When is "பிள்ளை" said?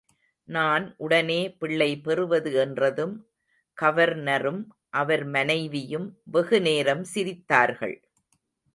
1.59-1.89